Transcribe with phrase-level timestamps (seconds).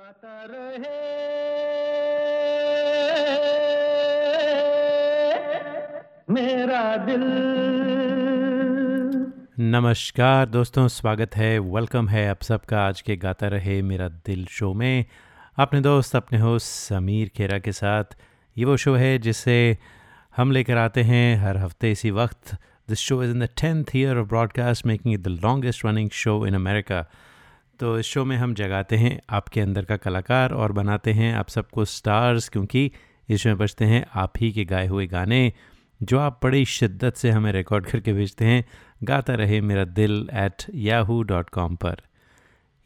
[0.00, 0.98] गाता रहे।
[6.30, 7.24] मेरा दिल।
[9.64, 14.74] नमस्कार दोस्तों, स्वागत है वेलकम है आप सबका आज के गाता रहे मेरा दिल शो
[14.74, 15.04] में।
[15.56, 18.04] अपने दोस्त, अपने होस्ट समीर खेरा के साथ
[18.58, 19.78] ये वो शो है जिसे
[20.36, 22.54] हम लेकर आते हैं हर हफ़्ते इसी वक्त।
[22.88, 26.46] This show is in the tenth year of broadcast making it the longest running show
[26.46, 27.10] in America
[27.80, 31.48] तो इस शो में हम जगाते हैं आपके अंदर का कलाकार और बनाते हैं आप
[31.48, 32.90] सबको स्टार्स, क्योंकि
[33.28, 35.52] इस शो में बजते हैं आप ही के गाए हुए गाने,
[36.00, 38.64] जो आप बड़ी शिद्दत से हमें रिकॉर्ड करके भेजते हैं।
[39.04, 42.02] गाता रहे मेरा दिल एट याहू डॉट कॉम पर।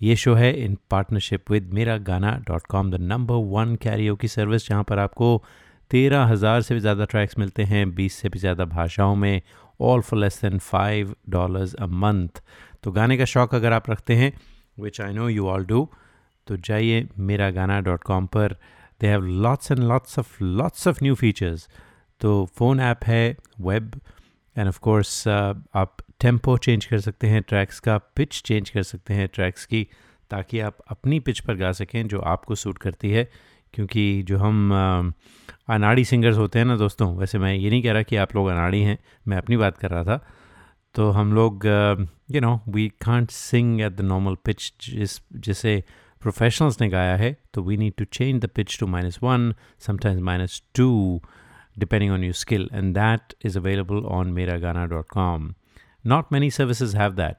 [0.01, 4.29] ये शो है इन partnership with Mera Gaana dot com the number one karaoke की
[4.29, 5.42] सर्विस जहाँ पर आपको
[5.91, 9.41] तेरह हज़ार से भी ज़्यादा ट्रैक्स मिलते हैं, बीस से भी ज़्यादा भाषाओं में
[9.81, 12.42] all for less than five dollars a month
[12.83, 14.33] तो गाने का शौक़ अगर आप रखते हैं
[14.78, 15.88] which I know you all do
[16.46, 18.56] तो जाइए मेरा गाना डॉट कॉम पर।
[19.00, 21.69] They have lots and lots of lots of new features
[22.20, 24.00] तो फ़ोन ऐप है वेब
[24.56, 29.14] एंड ऑफ़ कोर्स आप टेंपो चेंज कर सकते हैं ट्रैक्स का पिच चेंज कर सकते
[29.14, 29.86] हैं ट्रैक्स की,
[30.31, 33.28] ताकि आप अपनी पिच पर गा सकें जो आपको सूट करती है।
[33.75, 35.12] क्योंकि जो हम
[35.69, 38.48] अनाड़ी सिंगर्स होते हैं ना दोस्तों, वैसे मैं ये नहीं कह रहा कि आप लोग
[38.48, 40.27] अनाड़ी हैं, मैं अपनी बात कर रहा था।
[40.94, 41.66] तो हम लोग
[42.28, 45.83] you know we can't sing at the normal pitch जिस जिसे
[46.22, 49.55] प्रोफेशनल्स ने गाया है तो we need to change the pitch to minus one
[49.86, 50.89] sometimes minus two
[51.78, 55.53] depending on your skill and that is available on Mera Gaana dot com
[56.06, 57.36] not many services have that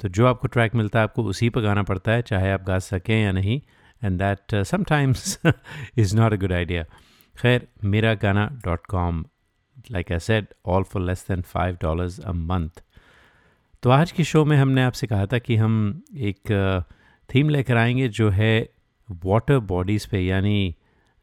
[0.00, 2.78] तो जो आपको track मिलता है, आपको उसी पर गाना पड़ता है, चाहे आप गा
[2.78, 3.60] सकें या नहीं।
[4.02, 5.38] And that sometimes
[5.98, 6.84] is not a good idea
[7.36, 9.24] खैर Mera Gaana dot com
[9.90, 12.82] like I said all for less than five dollars a month
[13.82, 16.50] तो आज के शो में हमने आपसे कहा था कि हम एक
[17.34, 18.68] थीम लेकर आएँगे जो है
[19.24, 20.74] वाटर बॉडीज़ पे, यानी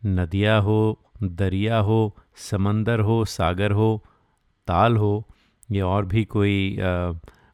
[0.06, 4.04] नदियाँ हो, दरिया हो, समंदर हो, सागर हो,
[4.68, 5.28] ताल हो,
[5.72, 6.78] या और भी कोई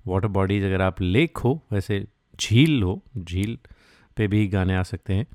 [0.08, 2.06] वाटर बॉडीज़ अगर आप लेक हो, वैसे
[2.40, 3.58] झील हो, झील
[4.18, 5.28] पे भी गाने आ सकते हैं।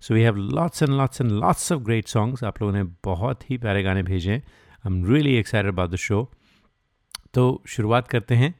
[0.00, 3.50] So we have lots and lots and lots of great songs आप लोगों ने बहुत
[3.50, 4.42] ही प्यारे गाने भेजे हैं।
[4.86, 6.30] I am really excited about the show
[7.34, 8.54] तो शुरुआत करते हैं।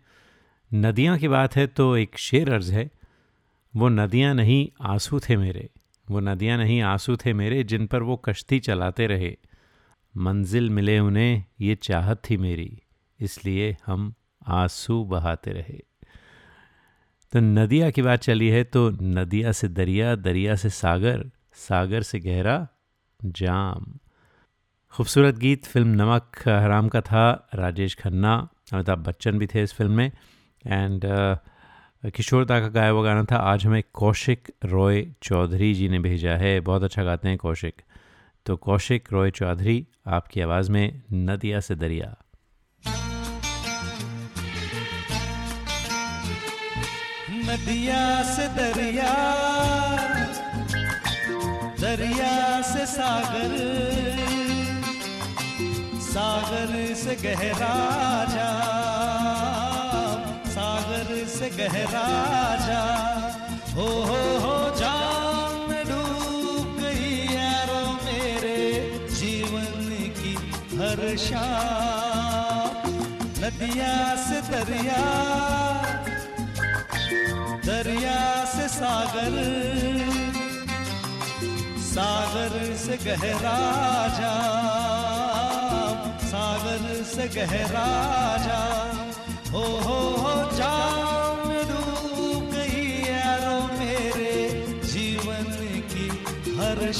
[0.71, 2.91] नदियाँ की बात है तो एक शेर अर्ज़ है,
[3.75, 5.69] वो नदियाँ नहीं आँसू थे मेरे,
[6.09, 9.37] वो नदियाँ नहीं आँसू थे मेरे जिन पर वो कश्ती चलाते रहे।
[10.15, 12.71] मंजिल मिले उन्हें, ये चाहत थी मेरी,
[13.21, 14.13] इसलिए हम
[14.47, 15.79] आँसू बहाते रहे।
[17.33, 22.21] तो नदिया की बात चली है तो नदिया से दरिया दरिया से सागर सागर से
[22.21, 22.67] गहरा
[23.21, 23.99] जाम।
[24.95, 29.93] खूबसूरत गीत, फ़िल्म नमक हराम का था, राजेश खन्ना, अमिताभ बच्चन भी थे इस फ़िल्म
[29.93, 30.11] में।
[30.67, 35.89] एंड uh, किशोर दा का गाया हुआ गाना था आज हमें कौशिक रॉय चौधरी जी
[35.89, 37.83] ने भेजा है। बहुत अच्छा गाते हैं कौशिक।
[38.47, 42.17] तो कौशिक रॉय चौधरी आपकी आवाज़ में नदिया से दरिया।
[47.31, 49.13] नदिया से दरिया
[51.81, 53.53] दरिया से सागर
[56.01, 57.77] सागर से गहरा
[58.25, 59.58] जा।
[61.49, 62.09] से गहरा
[62.57, 62.83] जा।
[63.75, 68.59] हो हो हो, जान डूब गई यारो मेरे
[69.11, 69.89] जीवन
[70.19, 70.35] की
[70.81, 72.91] हर शाम।
[73.41, 75.03] नदिया से दरिया
[77.65, 79.35] दरिया से सागर
[81.89, 83.59] सागर से गहरा
[84.19, 84.35] जा।
[86.29, 87.89] सागर से गहरा
[88.47, 88.61] जा।
[89.53, 90.33] हो हो हो
[96.89, 96.97] जो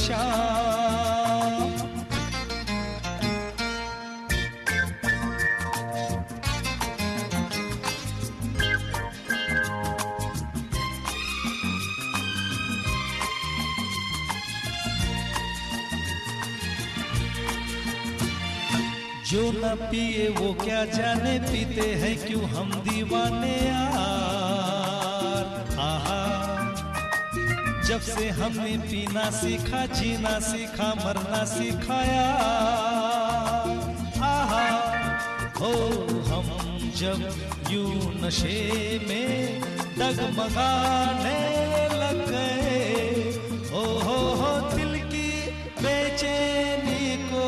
[19.51, 23.87] न पिए वो क्या जाने पीते हैं क्यों हम दीवाने यार?
[25.79, 26.28] आहा।
[27.89, 32.25] जब से हमने पीना सीखा, जीना सीखा, मरना सिखाया।
[34.29, 34.65] आहा,
[35.59, 35.71] हो
[36.29, 36.47] हम
[36.99, 37.19] जब
[37.71, 38.59] यूँ नशे
[39.07, 39.61] में
[39.97, 41.41] डगमगाने
[42.01, 42.77] लग गए
[43.73, 45.29] ओ हो हो दिल की
[45.81, 47.47] बेचैनी को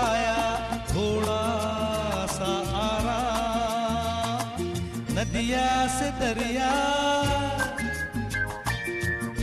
[0.00, 0.36] आया
[0.90, 1.42] थोड़ा
[2.34, 2.52] सा
[2.84, 4.62] आराम
[5.18, 5.66] नदिया
[5.98, 6.72] से दरिया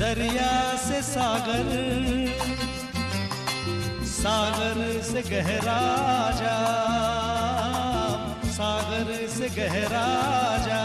[0.05, 1.69] दरिया से सागर
[4.09, 4.77] सागर
[5.09, 5.79] से गहरा
[6.41, 6.57] जा
[8.57, 10.05] सागर से गहरा
[10.67, 10.81] जा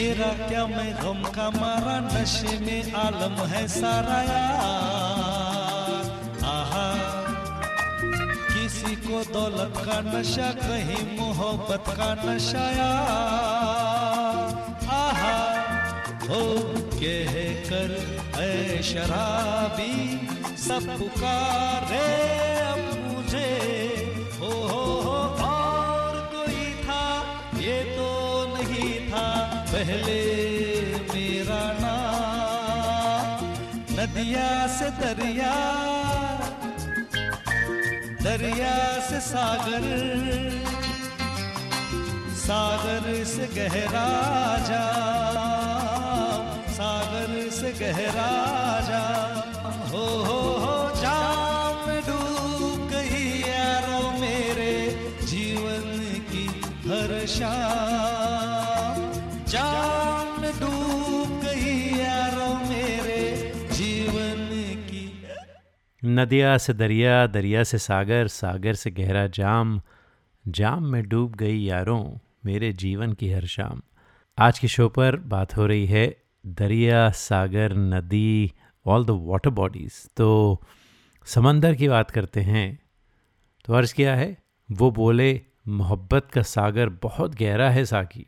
[0.00, 1.96] मेरा क्या मैं गम का मारा?
[2.00, 6.06] नशे में आलम है सारा यार।
[6.44, 6.86] आहा,
[8.54, 14.48] किसी को दौलत का नशा, कहीं मोहब्बत का नशा यार।
[14.88, 15.36] आहा,
[16.24, 16.42] हो
[16.96, 17.34] कह
[17.68, 17.90] कर,
[18.40, 19.94] ऐ शराबी,
[20.56, 22.08] सब पुकारे
[22.60, 23.52] अब मुझे।
[24.40, 24.79] हो
[29.90, 30.22] पहले
[31.12, 33.40] मेरा नाम,
[33.98, 35.54] नदिया से दरिया
[38.22, 38.76] दरिया
[39.08, 39.88] से सागर
[42.44, 44.06] सागर से गहरा
[44.70, 44.84] जा
[46.78, 48.30] सागर से गहरा
[48.90, 49.04] जा
[49.90, 54.72] हो हो हो, जाम डूब गई यारो मेरे
[55.34, 55.84] जीवन
[56.32, 56.46] की
[56.88, 58.19] हर शाम।
[66.20, 69.82] नदिया से दरिया दरिया से सागर सागर से गहरा जाम।
[70.48, 73.82] जाम में डूब गई यारों, मेरे जीवन की हर शाम।
[74.38, 78.52] आज के शो पर बात हो रही है दरिया, सागर, नदी
[78.86, 80.60] ऑल द वाटर बॉडीज़ तो
[81.24, 82.78] समंदर की बात करते हैं।
[83.64, 84.38] तो अर्ज़ किया है,
[84.72, 88.26] वो बोले, मोहब्बत का सागर बहुत गहरा है साकी।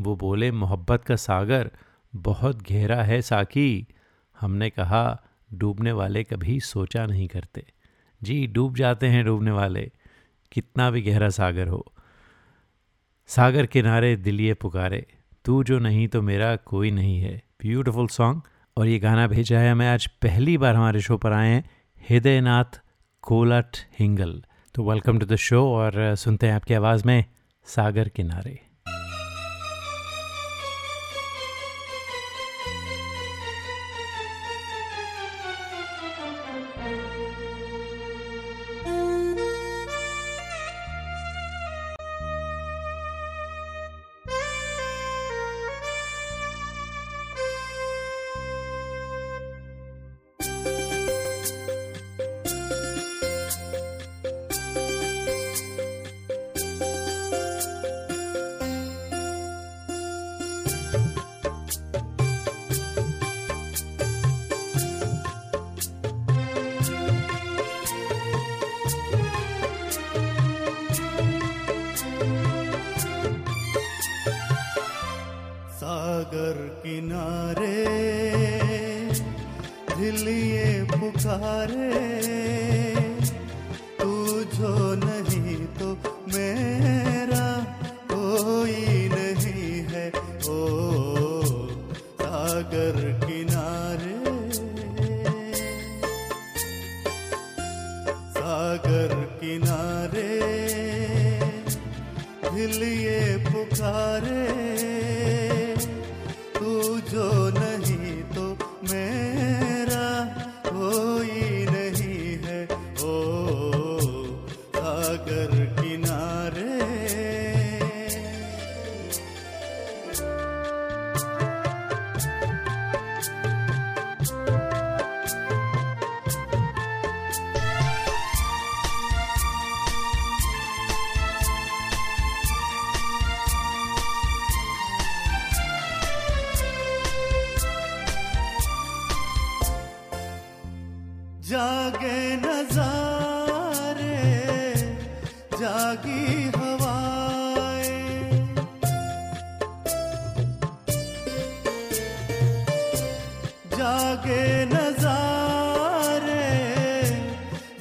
[0.00, 1.70] वो बोले, मोहब्बत का सागर
[2.16, 3.86] बहुत गहरा है साकी।
[4.40, 7.66] हमने कहा डूबने वाले कभी सोचा नहीं करते।
[8.22, 9.92] जी, डूब जाते हैं डूबने वाले।
[10.52, 11.92] कितना भी गहरा सागर हो।
[13.26, 15.06] सागर किनारे दिल ये पुकारे।
[15.44, 18.42] तू जो नहीं तो मेरा कोई नहीं है। Beautiful song.
[18.76, 21.70] और ये गाना भेजा है हमें। आज पहली बार हमारे शो पर आए हैं।
[22.10, 22.80] हृदयनाथ
[23.22, 24.44] कोलट हिंगल।
[24.74, 27.24] तो वेलकम टू द शो और सुनते हैं आपकी आवाज़ में
[27.64, 28.63] सागर किनारे।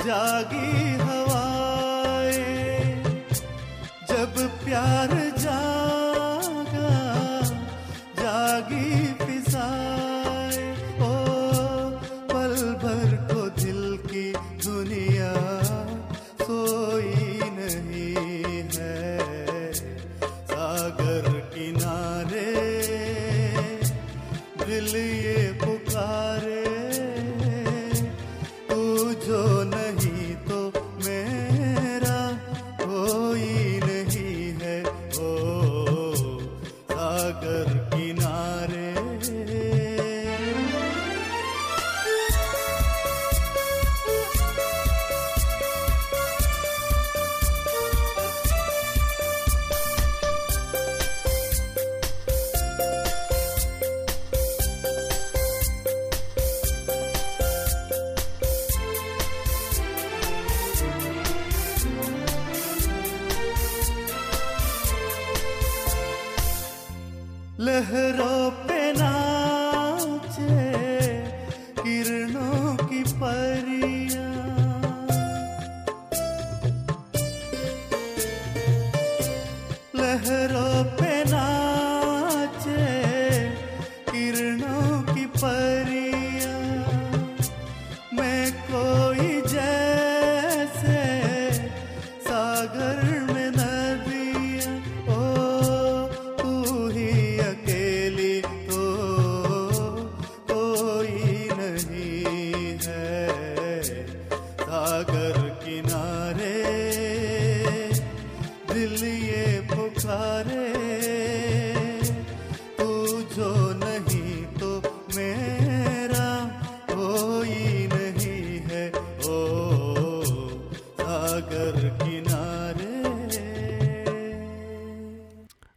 [0.06, 1.03] जागी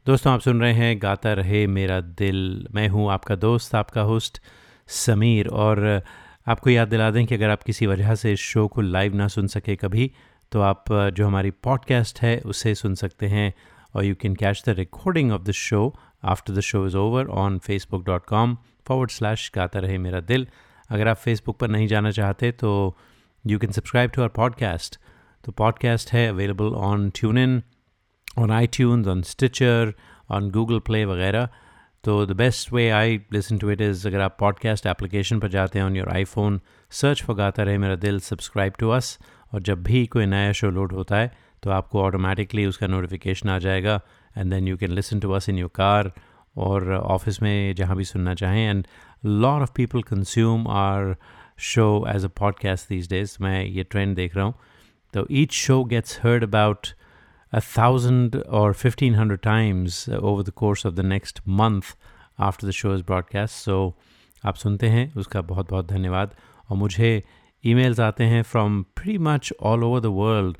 [0.06, 4.38] दोस्तों, आप सुन रहे हैं गाता रहे मेरा दिल। मैं हूँ आपका दोस्त, आपका होस्ट
[4.88, 6.02] समीर। और
[6.48, 9.28] आपको याद दिला दें कि अगर आप किसी वजह से इस शो को लाइव ना
[9.28, 10.10] सुन सके कभी
[10.52, 13.52] तो आप जो हमारी पॉडकास्ट है, उसे सुन सकते हैं।
[13.94, 15.94] और you can catch the recording of the show
[16.24, 20.46] after the show is over on Facebook dot com forward slash Gaata Rahe Mera दिल।
[20.90, 22.96] अगर आप फेसबुक पर नहीं जाना चाहते तो
[23.44, 25.00] you can subscribe to our podcast.
[25.44, 27.62] तो पॉडकास्ट है available on TuneIn
[28.36, 29.92] on iTunes, on Stitcher,
[30.30, 31.48] on Google Play वगैरह।
[32.04, 35.78] तो the best way I listen to it is अगर आप पॉडकास्ट एप्लीकेशन पर जाते
[35.78, 39.18] हैं on your iPhone search for Gaata Rahe मेरा दिल सब्सक्राइब टू अस
[39.54, 43.58] और जब भी कोई नया शो लोड होता है तो आपको ऑटोमेटिकली उसका नोटिफिकेशन आ
[43.58, 44.00] जाएगा।
[44.38, 46.12] And then you can listen to us in your car
[46.56, 48.86] और ऑफ़िस में जहाँ भी सुनना चाहें। And
[49.24, 51.16] lot of people consume our
[51.58, 54.54] show as a podcast these days मैं ये ट्रेंड देख रहा हूँ।
[55.14, 56.86] तो each show gets heard about
[57.52, 61.94] a thousand or fifteen hundred times uh, over the course of the next month
[62.38, 63.64] after the show is broadcast.
[63.68, 63.92] So
[64.44, 66.34] आप सुनते हैं उसका बहुत बहुत धन्यवाद।
[66.70, 67.22] और मुझे
[67.64, 70.56] ईमेल्स आते हैं from pretty much all over the world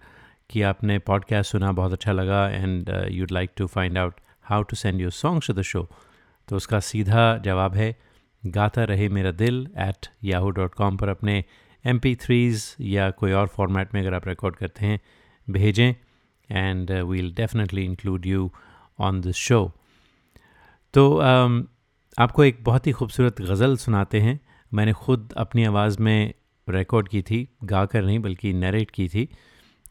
[0.51, 4.77] कि आपने पॉडकास्ट सुना बहुत अच्छा लगा and you'd like to find out how to
[4.77, 5.89] send your songs to the show
[6.49, 7.97] तो उसका सीधा जवाब है
[8.47, 11.45] गाता रहे मेरा दिल एट याहू डॉट कॉम पर अपने
[11.87, 15.01] एम पी थ्रीज़ या कोई और फॉर्मेट में अगर आप रिकॉर्ड करते हैं
[15.51, 15.95] भेजें।
[16.51, 18.51] And we'll definitely include you
[19.01, 19.73] on this show
[20.95, 21.65] तो um,
[22.19, 24.41] आपको एक बहुत ही खूबसूरत गज़ल सुनाते हैं।
[24.75, 26.35] मैंने ख़ुद अपनी आवाज़ में
[26.69, 29.29] रिकॉर्ड की थी गा कर नहीं बल्कि नरेट की थी।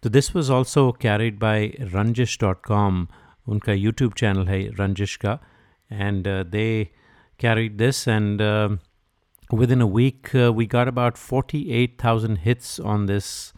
[0.04, 3.08] तो this was also carried by Ranjish dot com
[3.48, 5.40] उनका यूट्यूब चैनल है रंजिश का।
[5.92, 6.90] And they
[7.40, 8.42] carried this and
[9.52, 13.54] within a week uh, we got about 48000 hits on this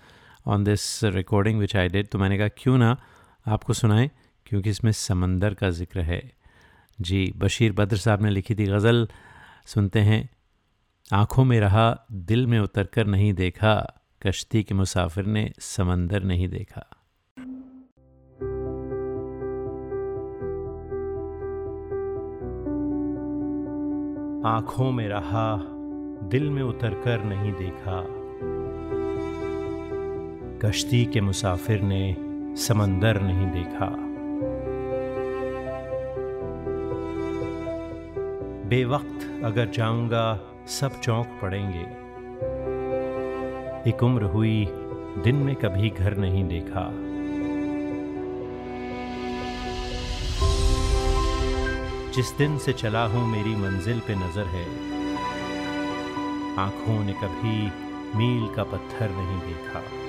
[0.49, 2.97] on this recording which I did तो मैंने कहा, क्यों ना
[3.47, 4.09] आपको सुनाएँ?
[4.45, 6.31] क्योंकि इसमें समंदर का ज़िक्र है।
[7.01, 9.07] जी, बशीर बद्र साहब ने लिखी थी, गज़ल
[9.65, 10.29] सुनते हैं,
[11.13, 16.47] आँखों में रहा, दिल में उतर कर नहीं देखा, कश्ती के मुसाफिर ने समंदर नहीं
[16.47, 16.85] देखा।
[24.49, 25.57] आँखों में रहा,
[26.27, 28.16] दिल में उतर कर नहीं देखा
[30.65, 32.15] कश्ती के मुसाफिर ने
[32.55, 33.85] समंदर नहीं देखा।
[38.69, 41.83] बेवक्त अगर जाऊँगा, सब चौंक पड़ेंगे।
[43.89, 44.65] एक उम्र हुई,
[45.23, 46.91] दिन में कभी घर नहीं देखा।
[52.11, 54.65] जिस दिन से चला हूँ, मेरी मंजिल पे नज़र है।
[56.59, 57.71] आँखों ने कभी
[58.17, 60.06] मील का पत्थर नहीं देखा।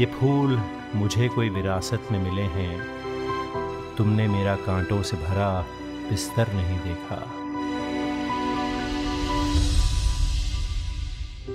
[0.00, 0.60] ये फूल
[0.94, 2.80] मुझे कोई विरासत में मिले हैं।
[3.96, 5.66] तुमने मेरा कांटों से भरा
[6.10, 7.16] बिस्तर नहीं देखा।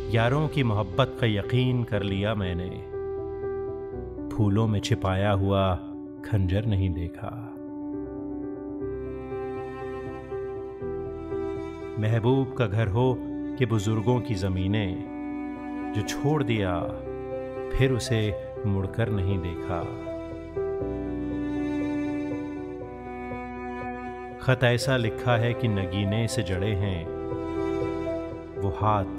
[0.09, 2.69] यारों की मोहब्बत का यकीन कर लिया मैंने।
[4.35, 5.75] फूलों में छिपाया हुआ
[6.25, 7.53] खंजर नहीं देखा।
[11.99, 13.17] महबूब का घर हो
[13.57, 15.15] कि बुज़ुर्गों की जमीनें,
[15.95, 17.01] जो छोड़ दिया
[17.73, 20.05] फिर उसे मुड़कर नहीं देखा।
[24.41, 27.05] खत ऐसा लिखा है कि नगीने से जड़े हैं,
[28.61, 29.17] वो हाथ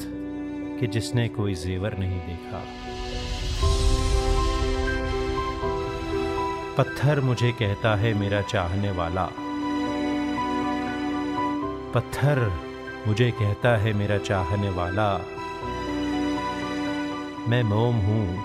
[0.80, 2.62] कि जिसने कोई जेवर नहीं देखा।
[6.78, 9.30] पत्थर मुझे कहता है मेरा चाहने वाला।
[11.94, 12.52] पत्थर
[13.06, 15.35] मुझे कहता है मेरा चाहने वाला।
[17.48, 18.44] मैं मोम हूँ,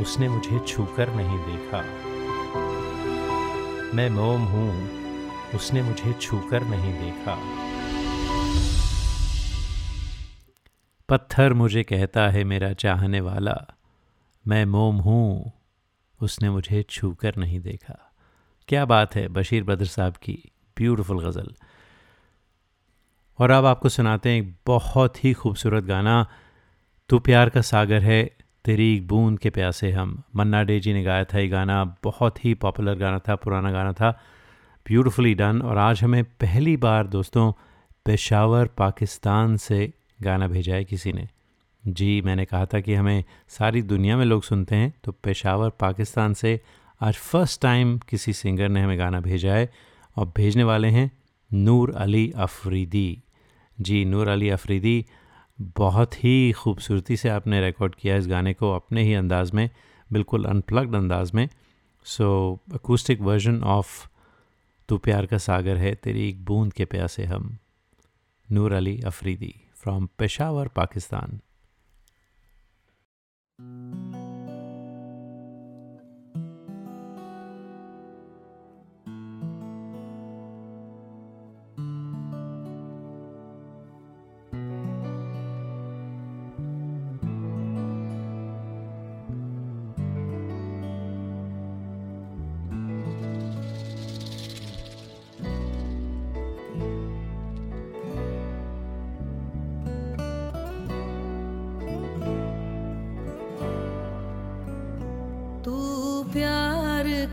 [0.00, 1.80] उसने मुझे छूकर नहीं देखा।
[3.94, 4.90] मैं मोम हूँ,
[5.54, 7.38] उसने मुझे छूकर नहीं देखा।
[11.08, 13.66] पत्थर मुझे कहता है, मेरा चाहने वाला।
[14.46, 15.52] मैं मोम हूँ,
[16.22, 18.12] उसने मुझे छूकर नहीं देखा।
[18.68, 21.54] क्या बात है, बशीर बद्र साहब की ब्यूटीफुल गज़ल।
[23.38, 26.26] और अब आपको सुनाते हैं एक बहुत ही खूबसूरत गाना।
[27.08, 28.22] तू प्यार का सागर है,
[28.64, 32.44] तेरी एक बूंद के प्यासे हम। मन्ना डे जी ने गाया था ये गाना, बहुत
[32.44, 34.10] ही पॉपुलर गाना था, पुराना गाना था।
[34.86, 37.52] ब्यूटिफुली डन और आज हमें पहली बार दोस्तों
[38.06, 41.26] पेशावर पाकिस्तान से गाना भेजा है किसी ने।
[41.84, 46.34] जी, मैंने कहा था कि हमें सारी दुनिया में लोग सुनते हैं तो पेशावर पाकिस्तान
[46.34, 46.60] से
[47.00, 49.70] आज फ़र्स्ट टाइम किसी सिंगर ने हमें गाना भेजा है,
[50.16, 51.10] और भेजने वाले हैं
[51.50, 53.22] नूर अली अफरीदी।
[53.78, 55.04] जी, नूर अली अफरीदी
[55.60, 59.70] बहुत ही खूबसूरती से आपने रिकॉर्ड किया इस गाने को अपने ही अंदाज में,
[60.12, 61.48] बिल्कुल अनप्लग्ड अंदाज में।
[62.04, 64.08] सो अकूस्टिक वर्जन ऑफ़
[64.88, 67.58] तू प्यार का सागर है, तेरी एक बूंद के प्यासे हम।
[68.52, 71.40] नूर अली अफरीदी फ्रॉम पेशावर, पाकिस्तान।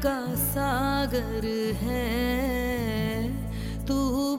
[0.04, 1.46] सागर
[1.82, 2.04] है
[3.88, 3.98] तू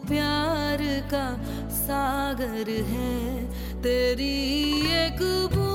[0.08, 0.78] प्यार
[1.14, 1.26] का
[1.70, 3.44] सागर है
[3.82, 4.34] तेरी
[4.96, 5.65] एक बूंद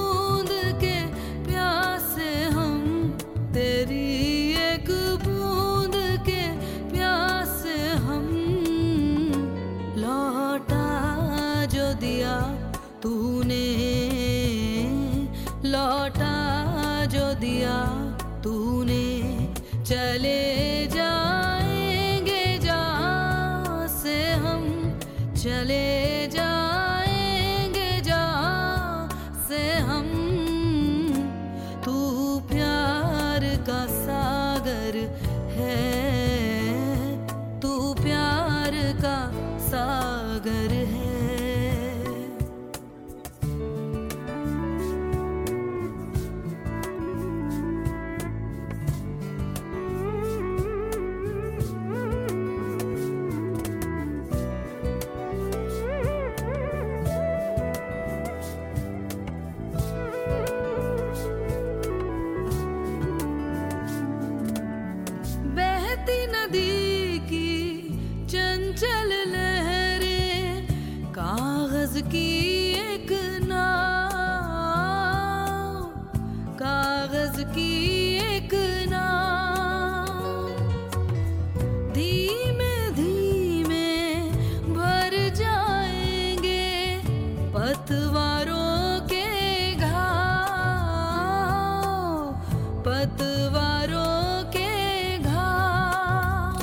[93.12, 96.60] पतवारों के घाव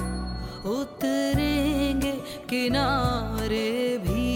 [0.70, 2.12] उतरेंगे
[2.50, 4.26] किनारे भी।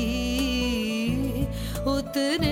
[1.86, 2.51] उतरेंगे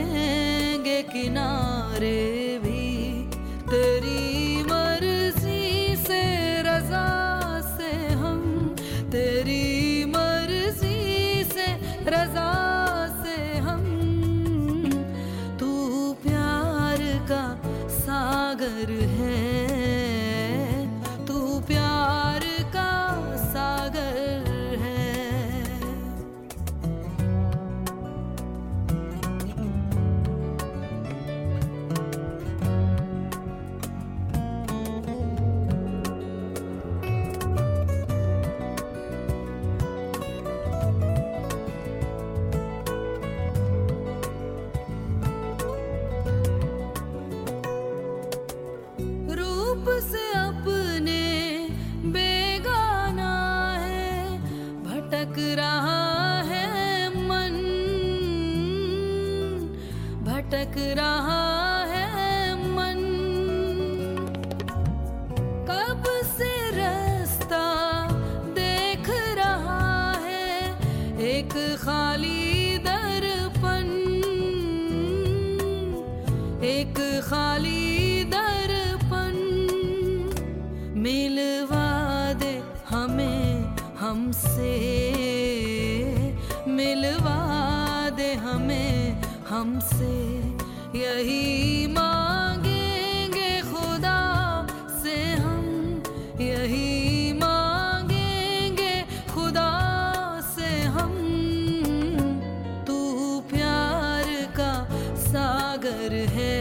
[105.70, 106.54] सागर है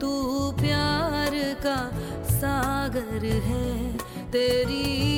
[0.00, 0.12] तू
[0.60, 1.76] प्यार का
[2.30, 3.68] सागर है
[4.32, 5.17] तेरी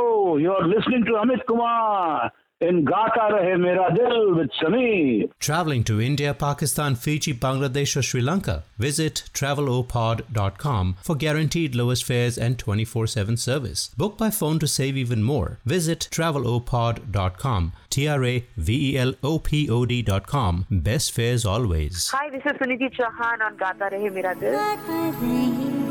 [0.37, 5.29] you're listening to Amit Kumar in Gata Rahe Mera Dil with Sameer.
[5.39, 8.63] Traveling to India, Pakistan, Fiji, Bangladesh, or Sri Lanka?
[8.77, 13.89] Visit travelopod.com for guaranteed lowest fares and 24 7 service.
[13.97, 15.59] Book by phone to save even more.
[15.65, 17.73] Visit travelopod.com.
[17.89, 20.65] T R A V E L O P O D.com.
[20.69, 22.09] Best fares always.
[22.09, 25.90] Hi, this is Suniti Chauhan on Gata Rahe Mera Dil.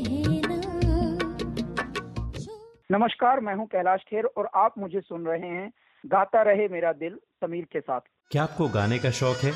[2.91, 5.71] नमस्कार मैं हूँ कैलाश खेर और आप मुझे सुन रहे हैं
[6.05, 7.99] गाता रहे मेरा दिल समीर के साथ।
[8.31, 9.51] क्या आपको गाने का शौक है?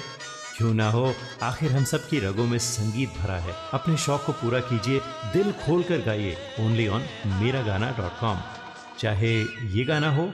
[0.57, 1.13] क्यों ना हो?
[1.43, 4.99] आखिर हम सब की रगों में संगीत भरा है। अपने शौक को पूरा कीजिए
[5.33, 8.37] दिल खोल कर गाइए। ओनली ऑन मेरा गाना डॉट कॉम।
[8.99, 9.33] चाहे
[9.77, 10.31] ये गाना हो।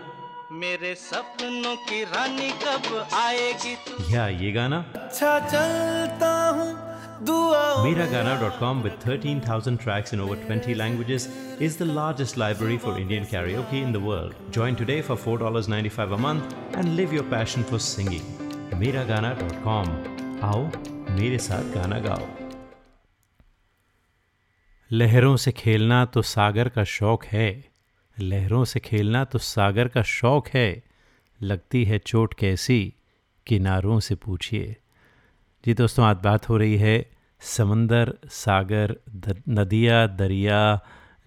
[0.51, 3.77] मेरे सपनों की रानी कब आएगी?
[4.15, 6.90] या ये गाना। अच्छा चलता हूँ।
[7.29, 11.27] Com with 13,000 tracks in over 20 languages
[11.59, 14.33] is the largest library for Indian karaoke in the world.
[14.51, 18.23] Join today for $4.95 a month and live your passion for singing.
[18.71, 19.87] Miragana.com.
[20.43, 20.65] आओ
[21.09, 22.27] मेरे साथ गाना गाओ
[24.91, 27.65] लहरों से खेलना तो सागर का शौक है
[28.19, 30.83] लहरों से खेलना तो सागर का शौक है
[31.41, 32.93] लगती है चोट कैसी
[33.47, 34.77] किनारों से पूछिए
[35.65, 40.79] जी दोस्तों आज बात हो रही है समंदर सागर द- नदियाँ दरिया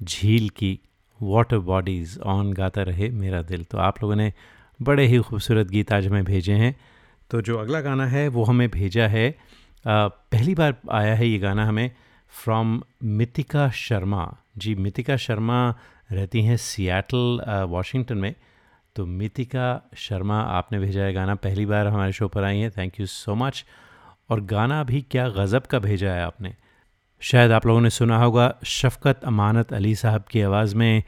[0.03, 0.81] झील की
[1.23, 4.33] वाटर बॉडीज़ ऑन गाता रहे मेरा दिल। तो आप लोगों ने
[4.83, 6.81] बड़े ही खूबसूरत गीत आज हमें भेजे हैं।
[7.31, 9.39] तो जो अगला गाना है वो हमें भेजा है।
[9.87, 11.91] आ, पहली बार आया है ये गाना हमें
[12.29, 15.75] फ्रॉम मितिका शर्मा। जी मितिका शर्मा
[16.13, 18.35] रहती हैं सियाटल वाशिंगटन में।
[18.97, 23.01] तो मितिका शर्मा आपने भेजा है गाना पहली बार हमारे शो पर आई हैं। थैंक
[23.01, 23.65] यू सो मच
[24.31, 26.55] और गाना भी क्या गज़ब का भेजा है आपने।
[27.23, 31.03] शायद आप लोगों ने सुना होगा शफ़क़त अमानत अली साहब की आवाज़ में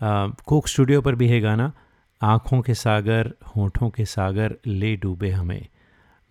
[0.00, 1.72] आ, कोक स्टूडियो पर भी है गाना
[2.20, 5.66] आँखों के सागर होठों के सागर ले डूबे हमें।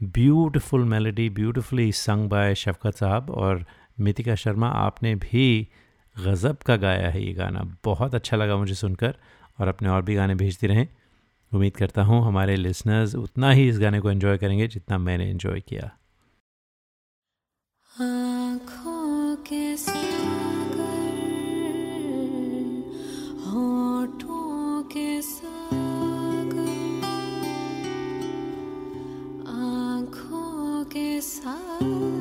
[0.02, 3.65] Beautiful melody beautifully sung by Shafqat sahab और
[4.00, 5.67] मितिका शर्मा आपने भी
[6.15, 9.15] गज़ब का गाया है ये गाना। बहुत अच्छा लगा मुझे सुनकर
[9.60, 10.88] और अपने और भी गाने भेजते रहें।
[11.52, 15.60] उम्मीद करता हूँ हमारे लिसनर्स उतना ही इस गाने को एंजॉय करेंगे जितना मैंने एंजॉय
[15.60, 15.91] किया।
[17.97, 20.86] आँखों के सागर
[23.45, 26.69] होठों के सागर
[29.49, 32.16] आँखों के सागर।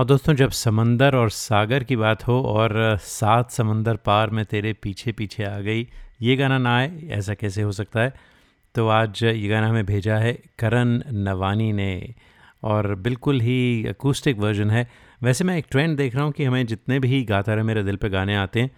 [0.00, 4.72] और दोस्तों, जब समंदर और सागर की बात हो और सात समंदर पार में तेरे
[4.72, 5.86] पीछे पीछे आ गई,
[6.22, 8.14] ये गाना ना आए, ऐसा कैसे हो सकता है?
[8.74, 12.14] तो आज ये गाना हमें भेजा है करण नवानी ने
[12.62, 14.86] और बिल्कुल ही अकूस्टिक वर्जन है।
[15.22, 17.96] वैसे मैं एक ट्रेंड देख रहा हूँ कि हमें जितने भी गाता रहे मेरे दिल
[17.96, 18.70] पे गाने आते हैं,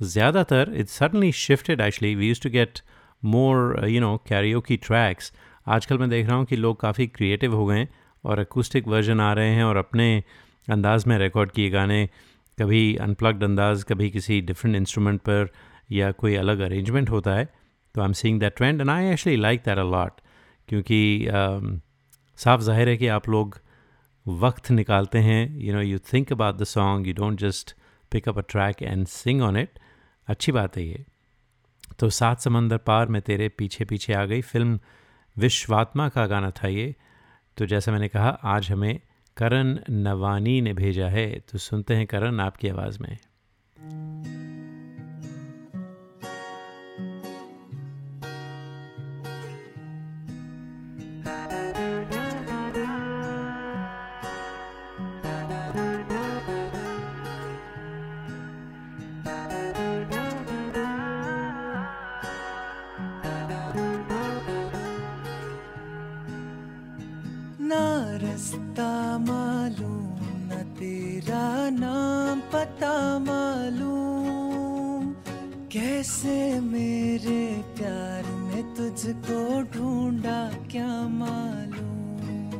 [0.00, 2.80] ज़्यादातर it's suddenly shifted actually we use to get
[3.22, 5.32] more you know karaoke की ट्रैक्स
[5.68, 7.88] आजकल मैं देख रहा हूँ कि लोग काफ़ी क्रिएटिव हो गए हैं
[8.24, 10.22] और अकूस्टिक वर्जन आ रहे हैं और अपने
[10.70, 12.08] अंदाज में रिकॉर्ड किए गाने
[12.58, 15.50] कभी अनप्लग्ड अंदाज कभी किसी डिफरेंट इंस्ट्रूमेंट पर
[15.92, 17.44] या कोई अलग अरेंजमेंट होता है
[17.94, 20.20] तो I am seeing that trend and I actually like that a lot
[20.68, 21.80] क्योंकि um,
[22.38, 23.58] साफ़ ज़ाहिर है कि आप लोग
[24.26, 27.74] वक्त निकालते हैं you know you think about the song you don't just
[28.12, 29.78] pick up a track and sing on it
[30.28, 31.04] अच्छी बात है ये।
[31.98, 34.78] तो सात समंदर पार मैं तेरे पीछे पीछे आ गई फ़िल्म
[35.36, 36.94] विश्वात्मा का गाना था ये
[37.56, 39.00] तो जैसा मैंने कहा आज हमें
[39.40, 44.39] करण नवानी ने भेजा है। तो सुनते हैं करण आपकी आवाज़ में।
[76.10, 82.50] से मेरे प्यार में तुझको ढूंढा क्या मालूम?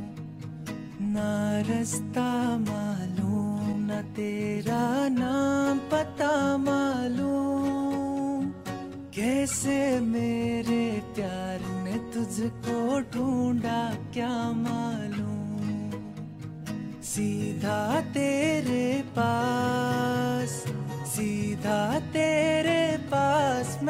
[1.02, 8.50] ना रास्ता मालूम, ना तेरा नाम पता मालूम।
[9.14, 15.90] कैसे मेरे प्यार ने तुझको ढूंढा क्या मालूम?
[17.02, 20.64] सीधा तेरे पास,
[21.06, 22.79] सीधा तेरे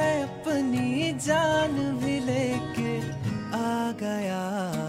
[0.01, 2.93] मैं अपनी जान भी लेके
[3.57, 4.80] आ गया।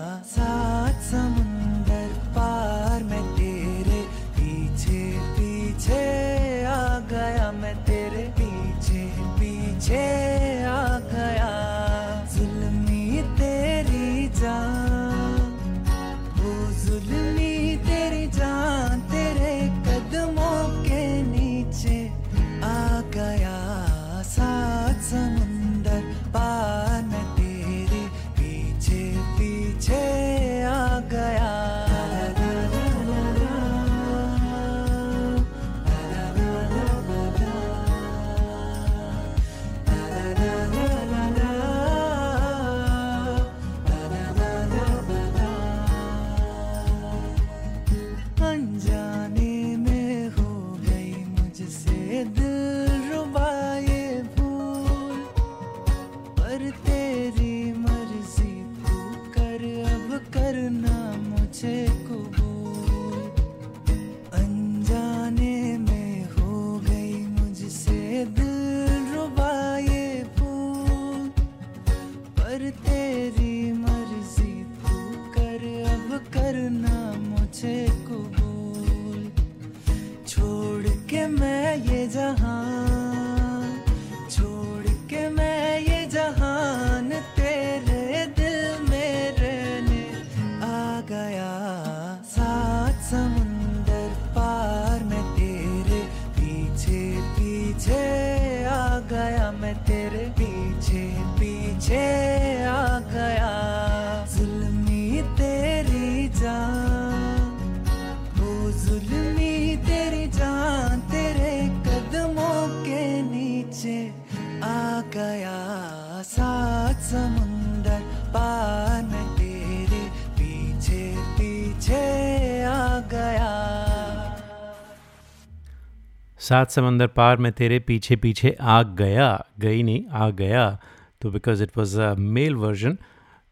[126.52, 130.80] सात समंदर पार में तेरे पीछे पीछे आ गया, गई नहीं, आ गया।
[131.22, 132.98] तो because it was a male version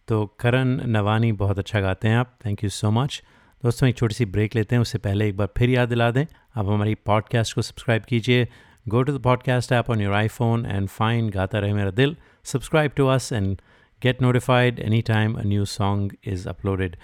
[0.08, 3.22] तो करण नवानी बहुत अच्छा गाते हैं आप। थैंक यू सो मच
[3.64, 6.26] दोस्तों, एक छोटी सी ब्रेक लेते हैं, उससे पहले एक बार फिर याद दिला दें।
[6.26, 8.48] आप हमारी पॉडकास्ट को सब्सक्राइब कीजिए।
[8.86, 12.16] Go to the podcast app on your iPhone and find Gaata Rahe Mera Dil.
[12.44, 13.56] Subscribe to us and
[14.02, 16.96] get notified any time a new song is uploaded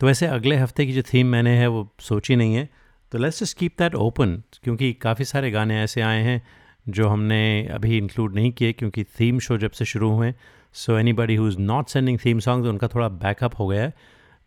[0.00, 2.68] तो वैसे अगले हफ़्ते की जो थीम मैंने है, वो सोची नहीं है।
[3.12, 6.42] तो let's just keep that open क्योंकि काफ़ी सारे गाने ऐसे आए हैं
[6.88, 10.32] जो हमने अभी इंक्लूड नहीं किए, क्योंकि थीम शो जब से शुरू हुए
[10.74, 13.92] so anybody who is not sending theme songs उनका थोड़ा बैकअप हो गया है।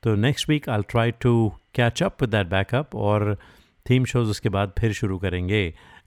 [0.04, 1.34] तो next week I try to
[1.76, 3.38] catch up with that backup और
[3.86, 5.62] थीम शोज़ उसके बाद फिर शुरू करेंगे।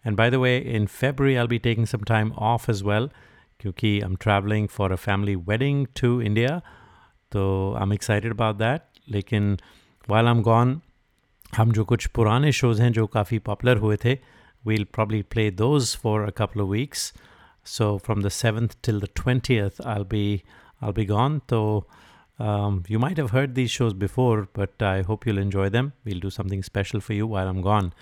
[0.06, 3.08] And by the way in February I be taking some time off as well
[3.60, 6.60] क्योंकि I am travelling for a family wedding to India
[7.32, 9.56] तो I am excited about that लेकिन
[10.08, 10.80] while I am gone
[11.54, 14.18] हम जो कुछ पुराने shows हैं जो काफ़ी पॉपुलर हुए थे
[14.66, 17.14] we'll probably play those for a couple of weeks
[17.64, 20.42] so from the seventh till the twentieth I be
[20.82, 21.88] I be gone तो
[22.90, 26.30] you might might heard these shows before but I hope hope you'll enjoy we'll do
[26.30, 27.92] do special for you I am gone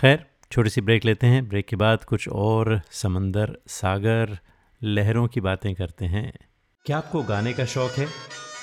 [0.00, 4.38] खैर, छोटी सी break लेते हैं। Break के बाद कुछ और समंदर, सागर,
[4.82, 6.32] लहरों की बातें करते हैं।
[6.84, 8.06] क्या आपको गाने का शौक है?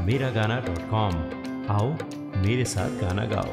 [0.00, 1.14] मेरा गाना डॉट कॉम।
[1.70, 1.92] आओ
[2.42, 3.52] मेरे साथ गाना गाओ।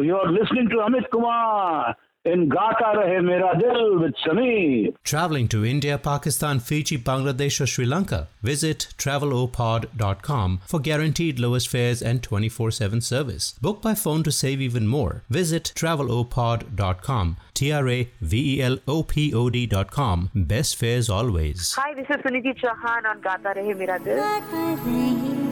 [0.00, 4.94] you're listening to Amit Kumar in Gata Rahe Mera Dil with Sameer.
[5.02, 8.28] Traveling to India, Pakistan, Fiji, Bangladesh, or Sri Lanka?
[8.42, 13.54] Visit travelopod.com for guaranteed lowest fares and 24 7 service.
[13.60, 15.22] Book by phone to save even more.
[15.28, 17.36] Visit travelopod.com.
[17.54, 20.30] T R A V E L O P O D.com.
[20.34, 21.74] Best fares always.
[21.74, 25.51] Hi, this is Suniti Chauhan on Gata Rahe Mera Dil.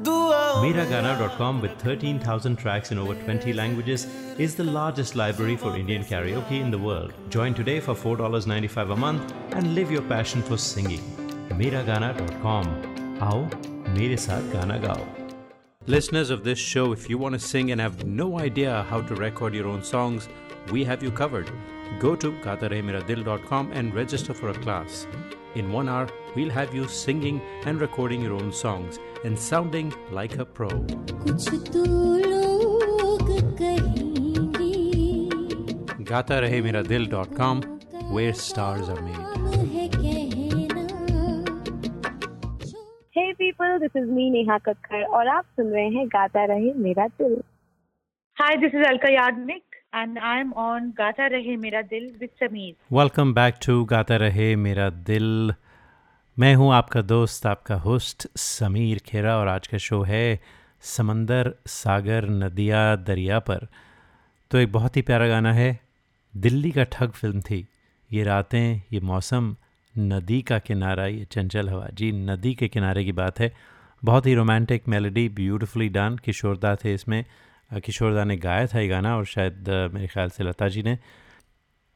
[0.00, 4.06] Miragana.com, with 13,000 tracks in over 20 languages,
[4.38, 7.12] is the largest library for Indian karaoke in the world.
[7.28, 11.00] Join today for $4.95 a month and live your passion for singing.
[11.50, 13.18] Miragana.com.
[13.18, 13.48] How?
[13.94, 15.06] Mere Saath Gana Gao.
[15.86, 19.14] Listeners of this show, if you want to sing and have no idea how to
[19.16, 20.28] record your own songs,
[20.70, 21.50] we have you covered.
[21.98, 25.06] Go to KathareMiradil.com and register for a class.
[25.54, 30.35] In one hour, we'll have you singing and recording your own songs and sounding like
[30.37, 30.69] a pro.
[31.25, 31.85] कुछ तो
[32.33, 34.73] लोग कहेंगे
[36.11, 37.61] gatarehmeradil.com
[38.17, 39.23] where stars are made.
[39.35, 40.85] हम है कहना
[43.17, 47.07] Hey people, this is me Neha Kakkar और आप सुन रहे हैं गाता रहे मेरा
[47.21, 47.41] दिल
[48.37, 49.63] Hi, this is Alka Yagnik,
[49.99, 52.75] and I'm on Gata Rahe Mera Dil with Sameer.
[52.93, 55.53] Welcome back to Gaata Rahe Mera दिल
[56.38, 60.40] मैं हूँ आपका दोस्त, आपका होस्ट समीर खेरा और आज का शो है
[60.80, 63.66] समंदर सागर नदिया दरिया पर।
[64.50, 65.80] तो एक बहुत ही प्यारा गाना है,
[66.36, 67.66] दिल्ली का ठग फ़िल्म थी।
[68.12, 69.56] ये रातें, ये मौसम,
[69.94, 73.52] नदी का किनारा, ये चंचल हवा। जी, नदी के किनारे की बात है।
[74.02, 76.16] बहुत ही romantic melody, beautifully done.
[76.24, 77.24] Kishoreda थे इसमें।
[77.70, 80.98] किशोरदा ने गाया था ये गाना और शायद मेरे ख्याल से लता जी ने।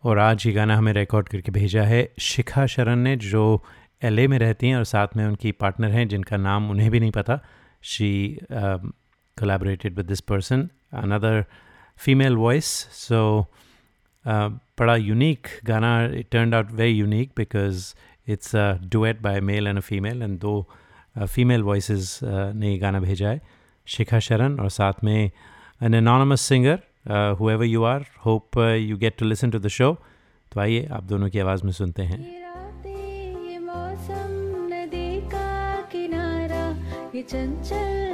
[0.04, 3.64] और आज ये गाना हमें रिकॉर्ड करके भेजा है शिखा शरण ने, जो
[4.02, 7.10] एल में रहती हैं और साथ में उनकी पार्टनर हैं, जिनका नाम उन्हें भी नहीं
[7.10, 7.38] पता।
[7.82, 11.44] She collaborated with this person another
[11.98, 13.20] female voice so
[14.24, 17.92] बड़ा यूनिक गाना। It turned out very unique because
[18.28, 20.54] it's a duet by male and a female and दो
[21.16, 23.40] uh, फीमेल वॉइस uh, ने गाना भेजा है।
[23.86, 25.30] शिखा शरण और साथ में
[25.82, 26.78] an anonymous singer
[27.40, 29.92] whoever you are hope you get to listen to the show
[30.52, 32.45] तो आइए, आप दोनों की आवाज़ में सुनते हैं। yeah.
[37.26, 38.05] ये चंचल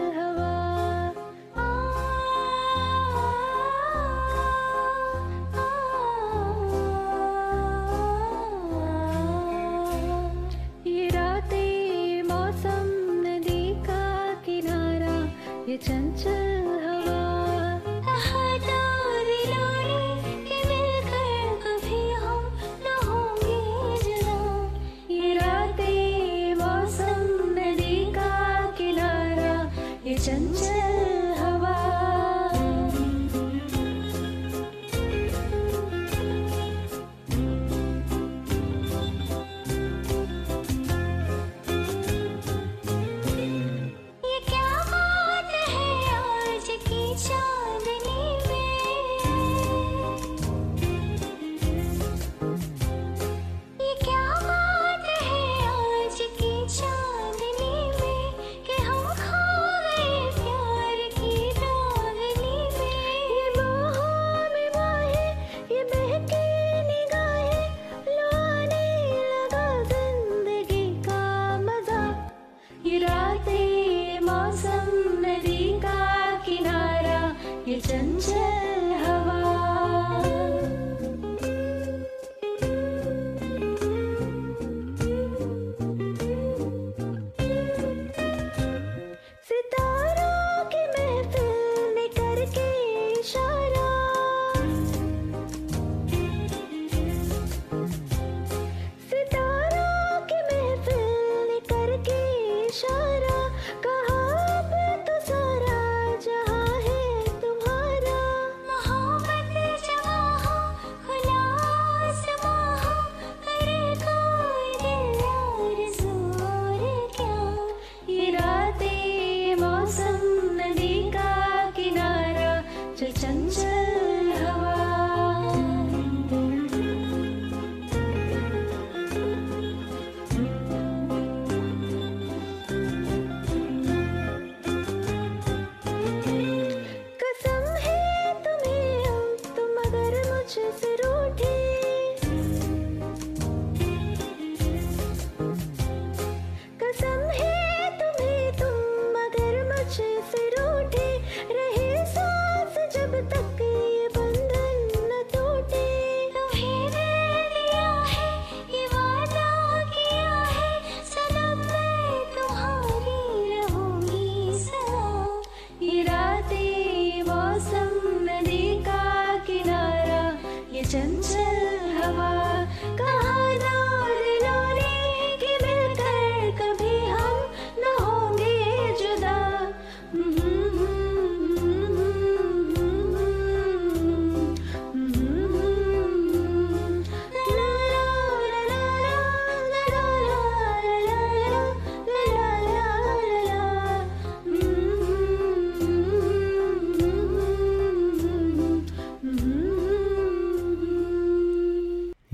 [153.30, 153.61] Tất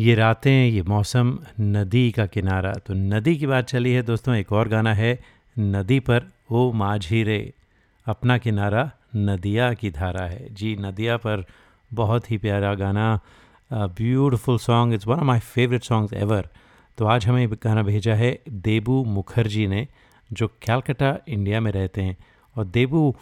[0.08, 4.52] ये रातें ये मौसम नदी का किनारा। तो नदी की बात चली है दोस्तों एक
[4.52, 5.10] और गाना है
[5.56, 7.52] नदी पर ओ माझी रे
[8.06, 11.44] अपना किनारा नदिया की धारा है। जी नदिया पर
[11.90, 13.20] बहुत ही प्यारा गाना
[13.72, 16.48] beautiful song it's one of my favourite songs ever.
[16.98, 18.32] तो आज हमें गाना भेजा है
[18.64, 19.86] देबू मुखर्जी ने
[20.30, 22.16] जो कैलकटा इंडिया में रहते हैं।
[22.56, 23.14] और देबू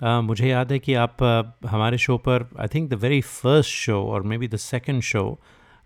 [0.00, 3.70] अ, मुझे याद है कि आप अ, हमारे शो पर I think the very first
[3.70, 5.28] show or maybe the second show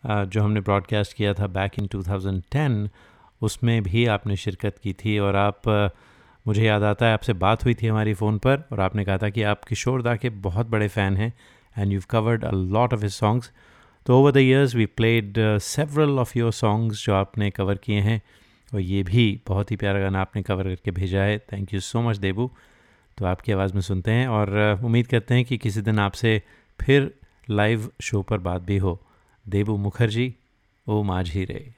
[0.07, 2.89] जो हमने ब्रॉडकास्ट किया था बैक इन 2010
[3.43, 5.63] उसमें भी आपने शिरकत की थी और आप
[6.47, 9.31] मुझे याद आता है आपसे बात हुई थी हमारी फ़ोन पर और आपने कहा था
[9.31, 11.35] कि आप किशोर दा के बहुत बड़े फ़ैन हैं
[11.79, 13.53] and you covered a lot of his songs
[14.07, 18.23] तो over the years we played several of your songs जो आपने कवर किए हैं
[18.75, 22.01] और ये भी बहुत ही प्यारा गाना आपने कवर करके भेजा है। Thank you so
[22.03, 22.51] much Debu
[23.19, 26.43] तो आपकी आवाज़ में सुनते हैं और uh, उम्मीद करते हैं कि किसी दिन आपसे
[26.81, 27.15] फिर
[27.51, 29.01] लाइव शो पर बात भी हो।
[29.49, 30.35] देबू मुखर्जी
[30.87, 31.78] ओ माझी रे।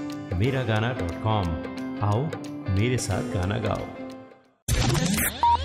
[0.33, 1.47] Mera Gaana dot com.
[2.01, 2.23] आओ
[2.75, 4.00] मेरे साथ गाना गाओ।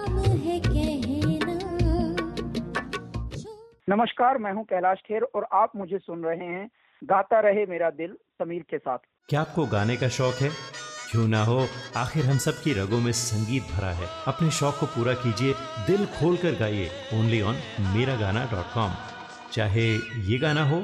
[3.88, 6.68] नमस्कार मैं हूँ कैलाश खेर और आप मुझे सुन रहे हैं
[7.02, 10.48] गाता रहे मेरा दिल समीर के साथ। क्या आपको गाने का शौक है?
[11.10, 11.58] क्यों ना हो?
[11.96, 15.54] आखिर हम सब की रगों में संगीत भरा है। अपने शौक को पूरा कीजिए
[15.86, 17.54] दिल खोल कर गाइए। ओनली ऑन
[17.96, 18.94] मेरा गाना डॉट कॉम
[19.52, 19.86] चाहे
[20.30, 20.82] ये गाना हो।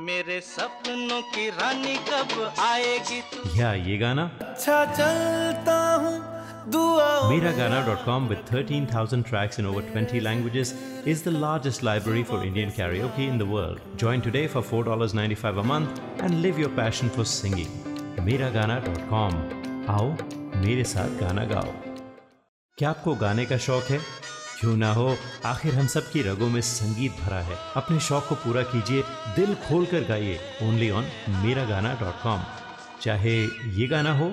[0.00, 3.22] मेरे सपनों की रानी कब आएगी?
[3.60, 11.22] या ये गाना। अच्छा चलता हूँ Miragana.com with 13,000 tracks in over 20 languages is
[11.22, 13.80] the largest library for Indian karaoke in the world.
[13.96, 17.68] Join today for $4.95 a month and live your passion for singing.
[18.18, 19.34] Miragana.com
[19.90, 20.10] आओ
[20.64, 21.72] मेरे साथ गाना गाओ
[22.78, 23.98] क्या आपको गाने का शौक है
[24.60, 25.08] क्यों ना हो
[25.46, 29.02] आखिर हम सब की रगों में संगीत भरा है अपने शौक को पूरा कीजिए
[29.36, 30.38] दिल खोल कर गाइए
[30.68, 31.10] ओनली ऑन
[31.44, 32.44] मेरा गाना डॉट कॉम
[33.02, 33.36] चाहे
[33.80, 34.32] ये गाना हो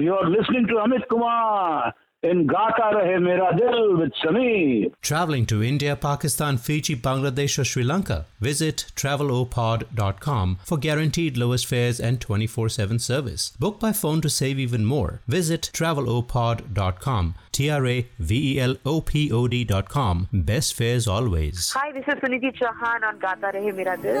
[0.00, 4.92] you are listening to Amit Kumar in Gata Rahe Mera Dil with Sameer.
[5.02, 8.26] Traveling to India, Pakistan, Fiji, Bangladesh, or Sri Lanka?
[8.40, 13.50] Visit travelopod.com for guaranteed lowest fares and 24 7 service.
[13.58, 15.20] Book by phone to save even more.
[15.26, 17.34] Visit travelopod.com.
[17.50, 20.28] T R A V E L O P O D.com.
[20.32, 21.72] Best fares always.
[21.72, 24.20] Hi, this is Suniti Chauhan on Gata Rahe Mera Dil.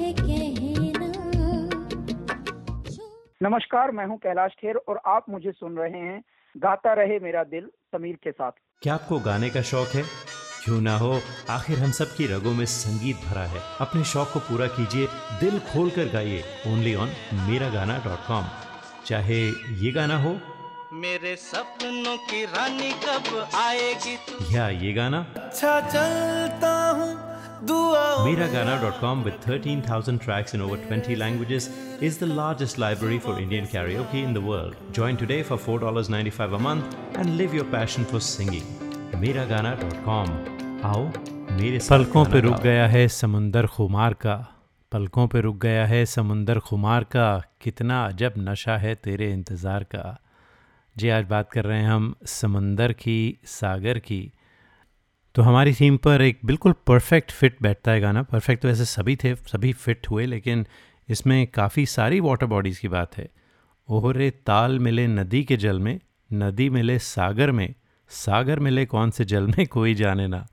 [3.43, 6.23] नमस्कार मैं हूँ कैलाश खेर और आप मुझे सुन रहे हैं
[6.55, 10.03] गाता रहे मेरा दिल समीर के साथ। क्या आपको गाने का शौक है?
[10.65, 11.19] क्यों ना हो
[11.49, 15.07] आखिर हम सब की रगों में संगीत भरा है। अपने शौक को पूरा कीजिए
[15.39, 17.09] दिल खोल कर गाइए। ओनली ऑन
[17.49, 18.45] मेरा गाना डॉट कॉम।
[19.05, 19.41] चाहे
[19.81, 20.37] ये गाना हो।
[20.93, 24.15] मेरे सपनों की रानी कब आएगी?
[24.17, 27.30] तू या ये गाना। अच्छा चलता हूँ
[27.69, 31.69] com with 13,000 tracks in over 20 languages
[32.01, 34.75] is the largest library for Indian karaoke in the world.
[34.91, 38.63] Join today for $4.95 a month and live your passion for singing.
[39.13, 40.27] Miragana.com.
[40.83, 41.05] आओ
[41.51, 44.47] मेरे पलकों पे रुक। गया है समुंदर खुमार का
[44.91, 50.19] पलकों पे रुक गया है समुंदर खुमार का कितना अजब नशा है तेरे इंतज़ार का
[50.97, 54.31] जी आज बात कर रहे हैं हम समंदर की सागर की
[55.35, 59.15] तो हमारी थीम पर एक बिल्कुल परफेक्ट फिट बैठता है गाना। परफेक्ट तो वैसे सभी
[59.15, 60.65] थे, सभी फिट हुए, लेकिन
[61.09, 63.29] इसमें काफ़ी सारी वाटर बॉडीज़ की बात है।
[63.89, 65.99] ओहरे ताल मिले नदी के जल में,
[66.33, 67.73] नदी मिले सागर में,
[68.09, 70.47] सागर मिले कौन से जल में, कोई जाने ना।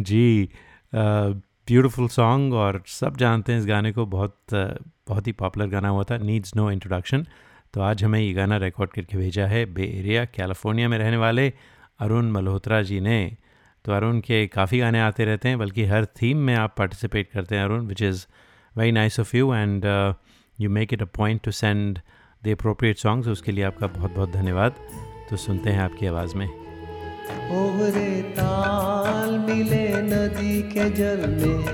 [0.00, 0.48] जी
[0.94, 4.36] ब्यूटीफुल सॉन्ग और सब जानते हैं इस गाने को, बहुत
[5.08, 7.26] बहुत ही पॉपुलर गाना हुआ था नीड्स नो इंट्रोडक्शन
[7.74, 11.52] तो आज हमें ये गाना रिकॉर्ड करके भेजा है बे एरिया कैलिफ़ोर्निया में रहने वाले
[12.00, 13.18] अरुण मल्होत्रा जी ने।
[13.88, 17.56] तो अरुण के काफ़ी गाने आते रहते हैं, बल्कि हर थीम में आप पार्टिसिपेट करते
[17.56, 18.24] हैं Arun which is
[18.76, 19.84] very nice of you and
[20.60, 21.98] you make it a point to send
[22.44, 24.74] the appropriate songs उसके लिए आपका बहुत बहुत धन्यवाद।
[25.30, 26.46] तो सुनते हैं आपकी आवाज़ में।
[27.56, 31.64] ओहरे ताल मिले नदी के जल में,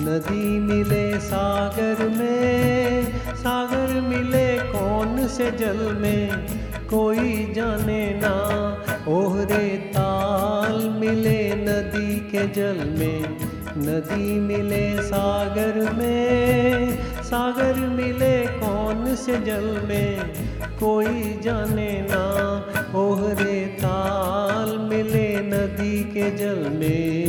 [0.00, 3.04] नदी मिले सागर में,
[3.36, 6.69] सागर मिले कौन से जल में?
[6.90, 8.40] कोई जाने ना।
[9.08, 13.38] ओहरे ताल मिले नदी के जल में।
[13.78, 20.34] नदी मिले सागर में। सागर मिले कौन से जल में?
[20.80, 22.56] कोई जाने ना।
[22.98, 27.19] ओहरे ताल मिले नदी के जल में।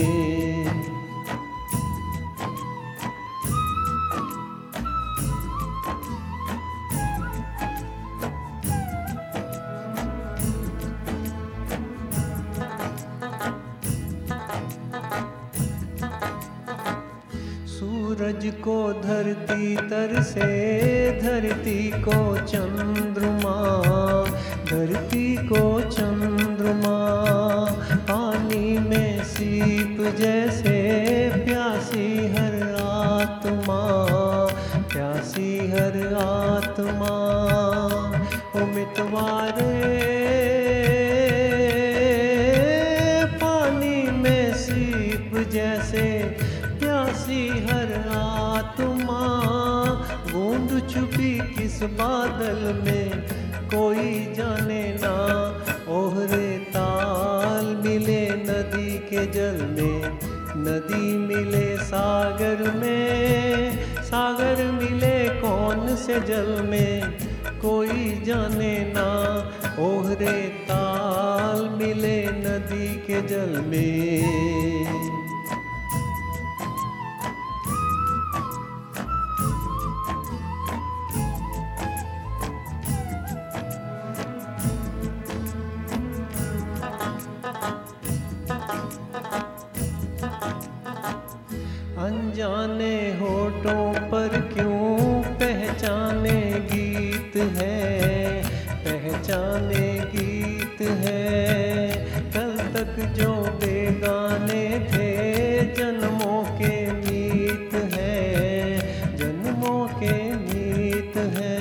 [110.04, 111.60] के मीत है।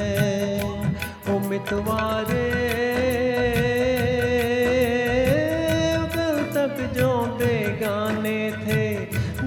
[1.29, 2.49] ओ मितवारे
[6.15, 7.11] कल तक जो
[7.41, 8.85] बेगाने थे,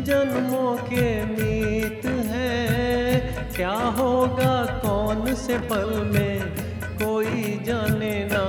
[0.02, 3.20] जन्मों के मीत है।
[3.56, 6.36] क्या होगा कौन से पल में,
[7.04, 8.46] कोई जाने ना।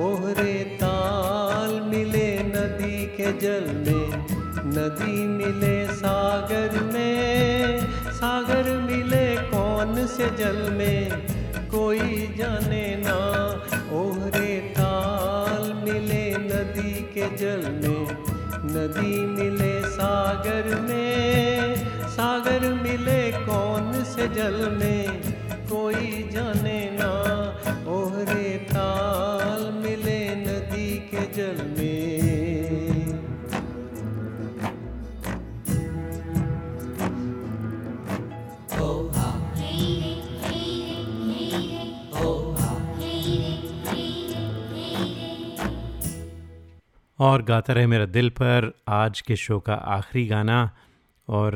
[0.00, 4.06] ओहरे ताल मिले नदी के जल में,
[4.74, 7.80] नदी मिले सागर में,
[8.12, 9.19] सागर मिले
[9.80, 11.26] कौन से जल में
[11.68, 13.16] कोई जाने ना।
[13.92, 18.06] ओहरे ताल मिले नदी के जल में।
[18.72, 21.76] नदी मिले सागर में।
[22.08, 25.22] सागर मिले कौन से जल में?
[25.48, 27.12] कोई जाने ना।
[27.90, 31.79] ओहरे ताल मिले नदी के जल में।
[47.20, 50.58] और गाता रहे मेरा दिल पर आज के शो का आखिरी गाना।
[51.28, 51.54] और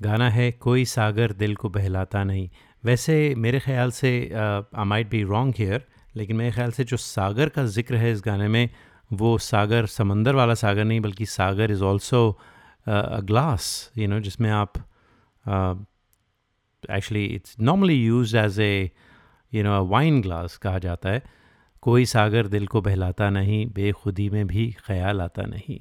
[0.00, 2.48] गाना है, कोई सागर दिल को बहलाता नहीं।
[2.84, 5.84] वैसे मेरे ख्याल से I might be wrong here
[6.16, 8.68] लेकिन मेरे ख्याल से जो सागर का ज़िक्र है इस गाने में,
[9.10, 12.30] वो सागर, समंदर वाला सागर नहीं, बल्कि सागर is also
[12.86, 14.72] a glass you know जिसमें आप
[16.90, 18.90] actually it's normally use as a
[19.52, 21.22] you know wine glass कहा जाता है।
[21.82, 25.80] कोई सागर दिल को बहलाता नहीं, बेखुदी में भी ख्याल आता नहीं।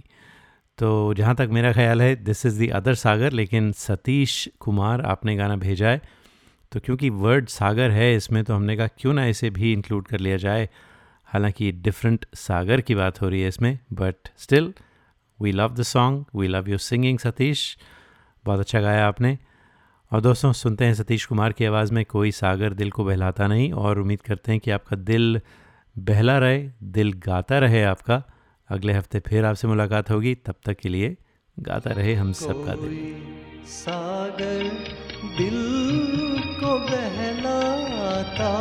[0.78, 5.36] तो जहाँ तक मेरा ख्याल है दिस इज़ दी अदर सागर, लेकिन सतीश कुमार आपने
[5.36, 6.02] गाना भेजा है।
[6.72, 10.20] तो क्योंकि वर्ड सागर है, इसमें तो हमने कहा, क्यों ना इसे भी इंक्लूड कर
[10.20, 10.70] लिया जाए?
[11.26, 14.74] हालाँकि डिफरेंट सागर की बात हो रही है इसमें but still
[15.42, 17.78] we love the song we love your singing Satish.
[18.46, 19.38] बहुत अच्छा गाया आपने।
[20.14, 23.74] और दोस्तों, सुनते हैं सतीश कुमार की आवाज़ में, कोई सागर दिल को बहलाता नहीं,
[23.74, 25.42] और उम्मीद करते हैं कि आपका दिल
[25.98, 28.24] बहला रहे, दिल गाता रहे आपका।
[28.70, 31.18] अगले हफ़्ते फिर आपसे मुलाकात होगी। तब तक के लिए
[31.60, 33.16] गाता रहे हम सबका दिल।
[33.66, 34.64] सागर
[35.38, 35.60] दिल
[36.60, 38.52] को बहलाता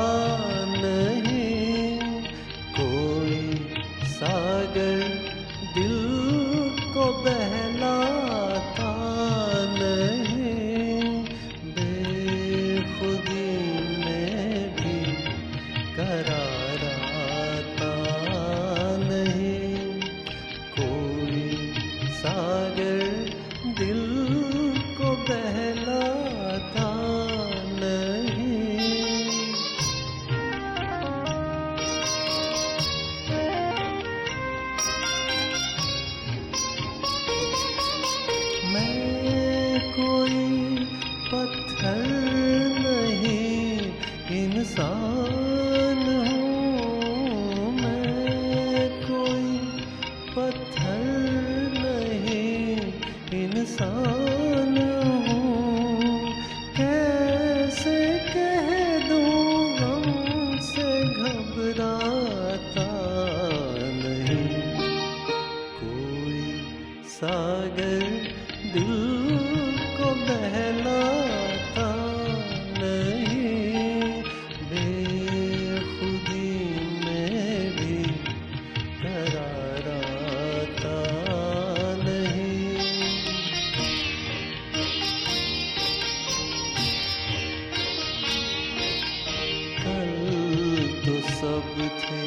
[92.00, 92.20] थे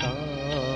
[0.00, 0.73] ता